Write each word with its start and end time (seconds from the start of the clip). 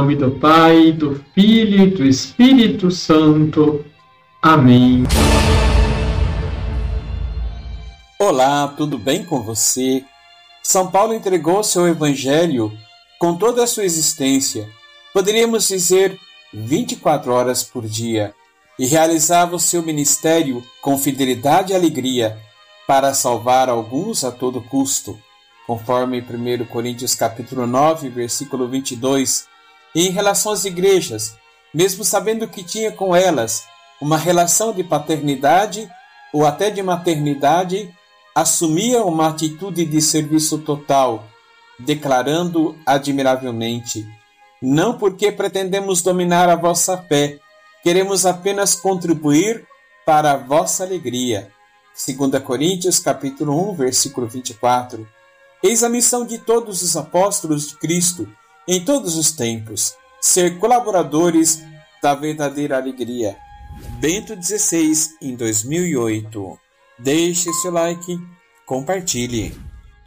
nome 0.00 0.16
do 0.16 0.30
Pai, 0.30 0.92
do 0.92 1.22
Filho 1.34 1.82
e 1.82 1.90
do 1.90 2.06
Espírito 2.06 2.90
Santo. 2.90 3.84
Amém. 4.40 5.04
Olá, 8.18 8.68
tudo 8.68 8.96
bem 8.96 9.26
com 9.26 9.42
você? 9.42 10.02
São 10.62 10.90
Paulo 10.90 11.12
entregou 11.12 11.62
seu 11.62 11.86
Evangelho 11.86 12.72
com 13.18 13.36
toda 13.36 13.62
a 13.62 13.66
sua 13.66 13.84
existência, 13.84 14.66
poderíamos 15.12 15.68
dizer 15.68 16.18
24 16.50 17.30
horas 17.30 17.62
por 17.62 17.86
dia, 17.86 18.32
e 18.78 18.86
realizava 18.86 19.54
o 19.54 19.60
seu 19.60 19.82
ministério 19.82 20.64
com 20.80 20.96
fidelidade 20.96 21.74
e 21.74 21.76
alegria 21.76 22.38
para 22.86 23.12
salvar 23.12 23.68
alguns 23.68 24.24
a 24.24 24.32
todo 24.32 24.62
custo 24.62 25.20
conforme 25.66 26.20
1 26.20 26.64
Coríntios 26.64 27.14
capítulo 27.14 27.66
9, 27.66 28.08
versículo 28.08 28.66
22, 28.66 29.50
e 29.94 30.06
em 30.06 30.10
relação 30.10 30.52
às 30.52 30.64
igrejas, 30.64 31.36
mesmo 31.74 32.04
sabendo 32.04 32.48
que 32.48 32.62
tinha 32.62 32.92
com 32.92 33.14
elas 33.14 33.64
uma 34.00 34.16
relação 34.16 34.72
de 34.72 34.82
paternidade 34.82 35.88
ou 36.32 36.46
até 36.46 36.70
de 36.70 36.82
maternidade, 36.82 37.92
assumia 38.34 39.04
uma 39.04 39.28
atitude 39.28 39.84
de 39.84 40.00
serviço 40.00 40.58
total, 40.58 41.24
declarando 41.78 42.76
admiravelmente: 42.86 44.06
Não 44.62 44.96
porque 44.96 45.30
pretendemos 45.30 46.02
dominar 46.02 46.48
a 46.48 46.56
vossa 46.56 46.96
fé, 46.96 47.38
queremos 47.82 48.24
apenas 48.24 48.74
contribuir 48.74 49.66
para 50.06 50.32
a 50.32 50.36
vossa 50.36 50.84
alegria. 50.84 51.50
2 51.94 52.42
Coríntios 52.42 52.98
capítulo 52.98 53.70
1, 53.72 53.74
versículo 53.74 54.26
24. 54.26 55.06
Eis 55.62 55.82
a 55.82 55.88
missão 55.88 56.24
de 56.24 56.38
todos 56.38 56.82
os 56.82 56.96
apóstolos 56.96 57.68
de 57.68 57.76
Cristo 57.76 58.26
em 58.66 58.84
todos 58.84 59.16
os 59.16 59.32
tempos: 59.32 59.94
ser 60.20 60.58
colaboradores 60.58 61.62
da 62.02 62.14
verdadeira 62.14 62.76
alegria. 62.76 63.36
Bento 63.98 64.34
XVI, 64.40 64.92
em 65.22 65.34
2008. 65.34 66.58
Deixe 66.98 67.52
seu 67.54 67.70
like, 67.70 68.18
compartilhe. 68.66 69.56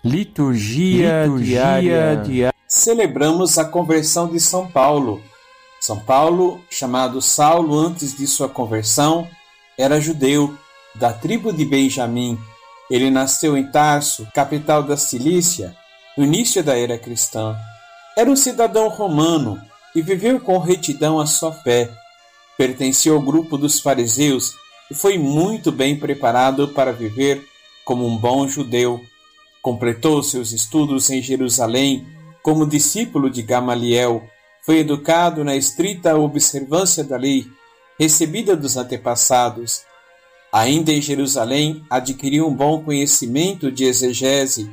Liturgia, 0.03 1.23
Liturgia 1.23 1.45
diária. 1.45 2.15
diária. 2.23 2.53
Celebramos 2.67 3.57
a 3.57 3.65
conversão 3.65 4.27
de 4.27 4.39
São 4.39 4.67
Paulo. 4.67 5.21
São 5.79 5.99
Paulo, 5.99 6.61
chamado 6.69 7.21
Saulo 7.21 7.77
antes 7.77 8.15
de 8.15 8.27
sua 8.27 8.47
conversão, 8.47 9.27
era 9.77 9.99
judeu, 9.99 10.57
da 10.95 11.11
tribo 11.11 11.51
de 11.51 11.65
Benjamim 11.65 12.37
ele 12.89 13.09
nasceu 13.09 13.57
em 13.57 13.71
Tarso, 13.71 14.27
capital 14.33 14.83
da 14.83 14.97
Cilícia, 14.97 15.75
no 16.17 16.23
início 16.23 16.63
da 16.63 16.77
era 16.77 16.95
cristã. 16.97 17.57
Era 18.17 18.29
um 18.29 18.35
cidadão 18.35 18.87
romano 18.87 19.61
e 19.95 20.01
viveu 20.01 20.39
com 20.39 20.57
retidão 20.57 21.19
a 21.19 21.25
sua 21.25 21.51
fé. 21.51 21.89
Pertencia 22.57 23.11
ao 23.11 23.21
grupo 23.21 23.57
dos 23.57 23.79
fariseus 23.79 24.53
e 24.89 24.93
foi 24.93 25.17
muito 25.17 25.71
bem 25.71 25.97
preparado 25.97 26.67
para 26.67 26.91
viver 26.91 27.43
como 27.83 28.05
um 28.05 28.17
bom 28.17 28.47
judeu. 28.47 29.01
Completou 29.61 30.21
seus 30.21 30.51
estudos 30.51 31.09
em 31.09 31.21
Jerusalém 31.21 32.07
como 32.41 32.67
discípulo 32.67 33.29
de 33.29 33.41
Gamaliel. 33.41 34.23
Foi 34.65 34.79
educado 34.79 35.43
na 35.43 35.55
estrita 35.55 36.15
observância 36.15 37.03
da 37.03 37.17
lei 37.17 37.47
recebida 37.99 38.55
dos 38.55 38.77
antepassados 38.77 39.83
Ainda 40.53 40.93
em 40.93 41.01
Jerusalém, 41.01 41.83
adquiriu 41.89 42.47
um 42.47 42.53
bom 42.53 42.83
conhecimento 42.83 43.71
de 43.71 43.85
exegese 43.85 44.69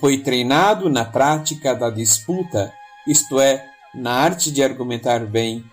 foi 0.00 0.18
treinado 0.18 0.88
na 0.88 1.04
prática 1.04 1.74
da 1.74 1.90
disputa, 1.90 2.72
isto 3.06 3.40
é, 3.40 3.68
na 3.94 4.12
arte 4.12 4.50
de 4.50 4.62
argumentar 4.62 5.26
bem. 5.26 5.64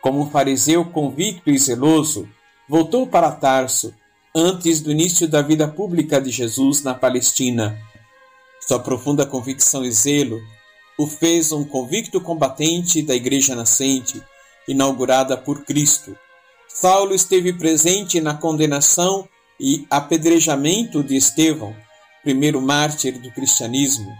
Como 0.00 0.20
um 0.20 0.30
fariseu 0.30 0.84
convicto 0.84 1.50
e 1.50 1.58
zeloso, 1.58 2.28
voltou 2.68 3.06
para 3.06 3.30
Tarso 3.32 3.94
antes 4.34 4.80
do 4.80 4.90
início 4.90 5.26
da 5.26 5.42
vida 5.42 5.66
pública 5.66 6.20
de 6.20 6.30
Jesus 6.30 6.82
na 6.82 6.94
Palestina. 6.94 7.76
Sua 8.60 8.78
profunda 8.78 9.24
convicção 9.26 9.84
e 9.84 9.92
zelo 9.92 10.40
o 10.98 11.06
fez 11.06 11.52
um 11.52 11.64
convicto 11.64 12.20
combatente 12.20 13.02
da 13.02 13.14
Igreja 13.14 13.54
nascente, 13.54 14.22
inaugurada 14.66 15.36
por 15.36 15.64
Cristo 15.64 16.16
Saulo 16.78 17.14
esteve 17.14 17.54
presente 17.54 18.20
na 18.20 18.34
condenação 18.34 19.26
e 19.58 19.86
apedrejamento 19.88 21.02
de 21.02 21.16
Estevão, 21.16 21.74
primeiro 22.26 22.60
mártir 22.60 23.20
do 23.20 23.30
cristianismo. 23.30 24.12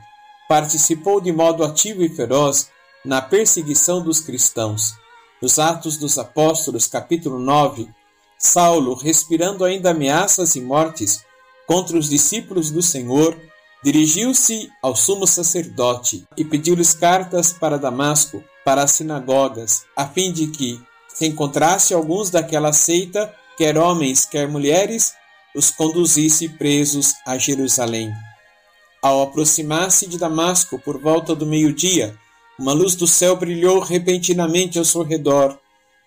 Participou 0.49 1.21
de 1.21 1.33
modo 1.33 1.65
ativo 1.65 2.05
e 2.05 2.09
feroz 2.09 2.69
na 3.05 3.21
perseguição 3.21 4.00
dos 4.00 4.21
cristãos. 4.21 4.94
Nos 5.43 5.59
Atos 5.59 5.97
dos 5.97 6.16
Apóstolos, 6.16 6.87
capítulo 6.87 7.41
9, 7.41 7.89
Saulo, 8.39 8.95
respirando 8.95 9.65
ainda 9.65 9.91
ameaças 9.91 10.55
e 10.55 10.61
mortes 10.61 11.25
contra 11.66 11.99
os 11.99 12.09
discípulos 12.09 12.71
do 12.71 12.81
Senhor, 12.81 13.37
dirigiu-se 13.83 14.71
ao 14.81 14.95
sumo 14.95 15.27
sacerdote 15.27 16.25
e 16.37 16.45
pediu-lhes 16.45 16.95
cartas 16.95 17.53
para 17.53 17.77
Damasco, 17.77 18.41
para 18.65 18.84
as 18.84 18.93
sinagogas, 18.93 19.84
a 19.97 20.06
fim 20.06 20.33
de 20.33 20.47
que, 20.47 20.81
se 21.09 21.27
encontrasse 21.27 21.93
alguns 21.93 22.31
daquela 22.31 22.72
seita, 22.72 23.34
quer 23.56 23.77
homens, 23.77 24.25
quer 24.25 24.47
mulheres, 24.47 25.12
os 25.56 25.71
conduzisse 25.71 26.50
presos 26.50 27.15
a 27.25 27.39
Jerusalém. 27.39 28.12
Ao 29.03 29.22
aproximar-se 29.22 30.06
de 30.06 30.19
Damasco 30.19 30.78
por 30.78 31.00
volta 31.00 31.34
do 31.34 31.47
meio-dia, 31.47 32.15
uma 32.59 32.75
luz 32.75 32.94
do 32.94 33.06
céu 33.06 33.34
brilhou 33.37 33.81
repentinamente 33.81 34.78
ao 34.78 34.84
seu 34.84 35.03
redor, 35.03 35.59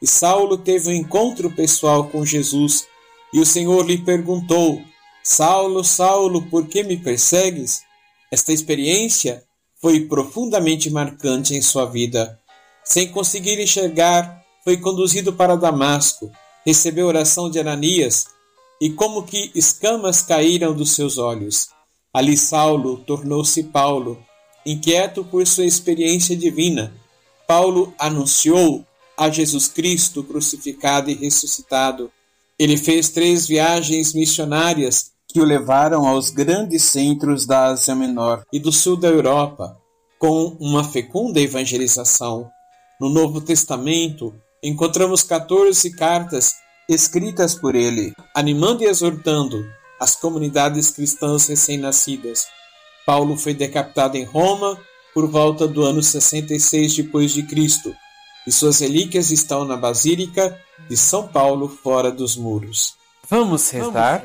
e 0.01 0.07
Saulo 0.07 0.57
teve 0.57 0.89
um 0.89 0.93
encontro 0.93 1.49
pessoal 1.51 2.07
com 2.07 2.23
Jesus, 2.23 2.87
e 3.33 3.39
o 3.39 3.45
Senhor 3.45 3.85
lhe 3.85 3.97
perguntou: 3.97 4.81
Saulo, 5.23 5.83
Saulo, 5.83 6.43
por 6.43 6.67
que 6.67 6.83
me 6.83 6.97
persegues? 6.97 7.81
Esta 8.31 8.53
experiência 8.53 9.43
foi 9.81 10.01
profundamente 10.01 10.89
marcante 10.91 11.55
em 11.55 11.61
sua 11.61 11.85
vida. 11.85 12.39
Sem 12.83 13.11
conseguir 13.11 13.59
enxergar 13.59 14.43
foi 14.63 14.77
conduzido 14.77 15.33
para 15.33 15.55
Damasco, 15.55 16.31
recebeu 16.65 17.07
oração 17.07 17.49
de 17.49 17.59
Ananias 17.59 18.27
e 18.81 18.89
como 18.89 19.23
que 19.23 19.51
escamas 19.53 20.21
caíram 20.21 20.73
dos 20.73 20.91
seus 20.91 21.17
olhos. 21.17 21.69
Ali 22.13 22.37
Saulo 22.37 22.97
tornou-se 22.97 23.63
Paulo, 23.63 24.17
inquieto 24.65 25.23
por 25.23 25.45
sua 25.45 25.65
experiência 25.65 26.35
divina. 26.35 26.93
Paulo 27.47 27.93
anunciou 27.99 28.85
a 29.17 29.29
Jesus 29.29 29.67
Cristo 29.67 30.23
crucificado 30.23 31.09
e 31.09 31.13
ressuscitado. 31.13 32.11
Ele 32.57 32.77
fez 32.77 33.09
três 33.09 33.47
viagens 33.47 34.13
missionárias 34.13 35.11
que 35.27 35.39
o 35.39 35.45
levaram 35.45 36.07
aos 36.07 36.29
grandes 36.29 36.83
centros 36.83 37.45
da 37.45 37.65
Ásia 37.65 37.93
Menor 37.95 38.43
e 38.51 38.59
do 38.59 38.71
sul 38.71 38.97
da 38.97 39.07
Europa, 39.07 39.77
com 40.17 40.57
uma 40.59 40.83
fecunda 40.83 41.39
evangelização. 41.39 42.49
No 42.99 43.09
Novo 43.09 43.39
Testamento, 43.39 44.33
encontramos 44.63 45.21
14 45.21 45.91
cartas 45.91 46.55
escritas 46.89 47.53
por 47.53 47.75
ele, 47.75 48.15
animando 48.35 48.83
e 48.83 48.87
exortando 48.87 49.63
as 49.99 50.15
comunidades 50.15 50.89
cristãs 50.89 51.47
recém-nascidas. 51.47 52.47
Paulo 53.05 53.37
foi 53.37 53.53
decapitado 53.53 54.17
em 54.17 54.23
Roma 54.23 54.75
por 55.13 55.29
volta 55.29 55.67
do 55.67 55.83
ano 55.83 56.01
66 56.01 56.95
depois 56.95 57.31
de 57.31 57.43
Cristo, 57.43 57.95
e 58.47 58.51
suas 58.51 58.79
relíquias 58.79 59.29
estão 59.29 59.65
na 59.65 59.77
Basílica 59.77 60.59
de 60.89 60.97
São 60.97 61.27
Paulo, 61.27 61.67
fora 61.69 62.11
dos 62.11 62.35
muros. 62.35 62.95
Vamos 63.29 63.69
rezar. 63.69 64.23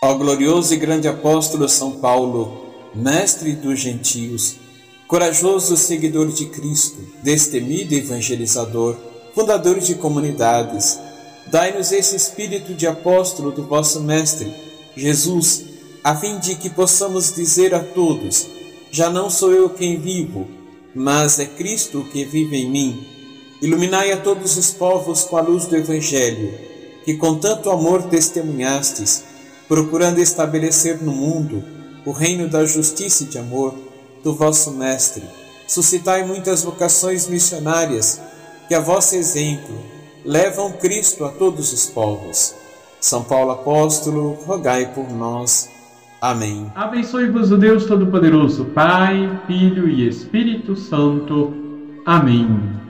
Ó 0.00 0.14
glorioso 0.14 0.72
e 0.74 0.76
grande 0.76 1.08
apóstolo 1.08 1.68
São 1.68 1.98
Paulo, 1.98 2.72
mestre 2.94 3.52
dos 3.52 3.80
gentios, 3.80 4.56
corajoso 5.06 5.76
seguidor 5.76 6.28
de 6.28 6.46
Cristo, 6.46 6.98
destemido 7.22 7.94
evangelizador, 7.94 8.96
fundador 9.34 9.78
de 9.78 9.94
comunidades, 9.94 10.98
dai-nos 11.46 11.92
esse 11.92 12.16
espírito 12.16 12.74
de 12.74 12.86
apóstolo 12.86 13.52
do 13.52 13.62
vosso 13.62 14.00
Mestre, 14.00 14.52
Jesus, 14.96 15.64
a 16.02 16.16
fim 16.16 16.38
de 16.38 16.56
que 16.56 16.68
possamos 16.70 17.34
dizer 17.34 17.74
a 17.74 17.80
todos: 17.80 18.48
Já 18.90 19.08
não 19.08 19.30
sou 19.30 19.52
eu 19.52 19.70
quem 19.70 20.00
vivo, 20.00 20.48
mas 20.94 21.38
é 21.38 21.46
Cristo 21.46 22.04
que 22.12 22.24
vive 22.24 22.56
em 22.56 22.70
mim. 22.70 23.06
Iluminai 23.62 24.12
a 24.12 24.16
todos 24.16 24.56
os 24.56 24.72
povos 24.72 25.22
com 25.22 25.36
a 25.36 25.40
luz 25.40 25.66
do 25.66 25.76
Evangelho, 25.76 26.52
que 27.04 27.14
com 27.14 27.38
tanto 27.38 27.70
amor 27.70 28.02
testemunhastes, 28.04 29.24
procurando 29.68 30.18
estabelecer 30.18 31.00
no 31.00 31.12
mundo 31.12 31.62
o 32.04 32.10
reino 32.10 32.48
da 32.48 32.64
justiça 32.64 33.24
e 33.24 33.26
de 33.26 33.38
amor 33.38 33.85
do 34.26 34.34
vosso 34.34 34.72
Mestre. 34.72 35.22
Suscitai 35.68 36.26
muitas 36.26 36.64
vocações 36.64 37.28
missionárias 37.28 38.20
que, 38.66 38.74
a 38.74 38.80
vosso 38.80 39.14
exemplo, 39.14 39.78
levam 40.24 40.72
Cristo 40.72 41.24
a 41.24 41.30
todos 41.30 41.72
os 41.72 41.86
povos. 41.86 42.52
São 43.00 43.22
Paulo 43.22 43.52
Apóstolo, 43.52 44.36
rogai 44.44 44.92
por 44.92 45.08
nós. 45.12 45.70
Amém. 46.20 46.72
Abençoe-vos 46.74 47.52
o 47.52 47.56
Deus 47.56 47.86
Todo-Poderoso, 47.86 48.64
Pai, 48.64 49.40
Filho 49.46 49.88
e 49.88 50.08
Espírito 50.08 50.74
Santo. 50.74 51.54
Amém. 52.04 52.84